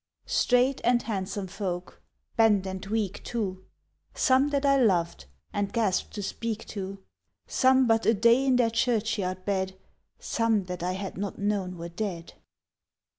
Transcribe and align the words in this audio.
Straight 0.25 0.81
and 0.83 1.03
handsome 1.03 1.45
folk; 1.45 2.01
bent 2.35 2.65
and 2.65 2.83
weak, 2.87 3.23
too; 3.23 3.65
Some 4.15 4.47
that 4.49 4.65
I 4.65 4.75
loved, 4.77 5.25
and 5.53 5.71
gasp'd 5.71 6.11
to 6.15 6.23
speak 6.23 6.65
to; 6.69 6.97
Some 7.45 7.85
but 7.85 8.07
a 8.07 8.15
day 8.15 8.43
in 8.43 8.55
their 8.55 8.71
churchyard 8.71 9.45
bed; 9.45 9.77
Some 10.17 10.63
that 10.63 10.81
I 10.81 10.93
had 10.93 11.19
not 11.19 11.37
known 11.37 11.77
were 11.77 11.87
dead. 11.89 12.33